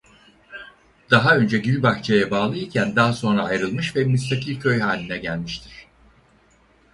Daha 1.11 1.37
önce 1.37 1.57
Gülbahçe'ye 1.57 2.31
bağlı 2.31 2.55
iken 2.57 2.95
daha 2.95 3.13
sonra 3.13 3.43
ayrılmış 3.43 3.95
ve 3.95 4.03
müstakil 4.03 4.59
köy 4.59 4.79
haline 4.79 5.17
gelmiştir. 5.17 5.87